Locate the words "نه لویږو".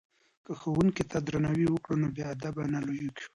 2.73-3.25